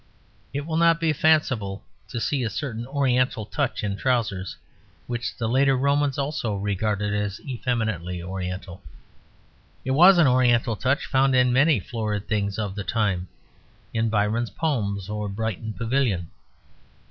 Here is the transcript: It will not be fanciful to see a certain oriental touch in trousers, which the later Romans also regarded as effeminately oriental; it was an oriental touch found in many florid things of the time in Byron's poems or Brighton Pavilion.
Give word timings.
It 0.51 0.65
will 0.65 0.77
not 0.77 0.99
be 0.99 1.13
fanciful 1.13 1.83
to 2.07 2.19
see 2.19 2.41
a 2.43 2.49
certain 2.49 2.87
oriental 2.87 3.45
touch 3.45 3.83
in 3.83 3.95
trousers, 3.95 4.57
which 5.05 5.37
the 5.37 5.47
later 5.47 5.77
Romans 5.77 6.17
also 6.17 6.55
regarded 6.55 7.13
as 7.13 7.39
effeminately 7.41 8.19
oriental; 8.23 8.81
it 9.85 9.91
was 9.91 10.17
an 10.17 10.25
oriental 10.25 10.75
touch 10.75 11.05
found 11.05 11.35
in 11.35 11.53
many 11.53 11.79
florid 11.79 12.27
things 12.27 12.57
of 12.57 12.73
the 12.73 12.83
time 12.83 13.27
in 13.93 14.09
Byron's 14.09 14.49
poems 14.49 15.07
or 15.07 15.29
Brighton 15.29 15.71
Pavilion. 15.71 16.31